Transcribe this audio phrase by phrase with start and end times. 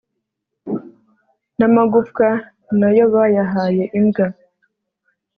[1.57, 2.27] n'amagufwa
[2.79, 4.25] nayo bayahaye imbwa